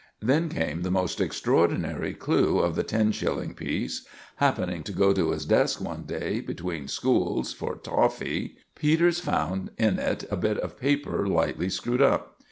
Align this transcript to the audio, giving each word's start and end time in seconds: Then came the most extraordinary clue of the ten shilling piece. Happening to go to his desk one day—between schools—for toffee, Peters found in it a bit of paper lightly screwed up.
Then 0.19 0.49
came 0.49 0.81
the 0.81 0.89
most 0.89 1.21
extraordinary 1.21 2.15
clue 2.15 2.57
of 2.57 2.75
the 2.75 2.81
ten 2.81 3.11
shilling 3.11 3.53
piece. 3.53 4.03
Happening 4.37 4.81
to 4.81 4.91
go 4.91 5.13
to 5.13 5.29
his 5.29 5.45
desk 5.45 5.79
one 5.79 6.05
day—between 6.05 6.87
schools—for 6.87 7.75
toffee, 7.75 8.55
Peters 8.73 9.19
found 9.19 9.69
in 9.77 9.99
it 9.99 10.25
a 10.31 10.37
bit 10.37 10.57
of 10.57 10.79
paper 10.79 11.27
lightly 11.27 11.69
screwed 11.69 12.01
up. 12.01 12.39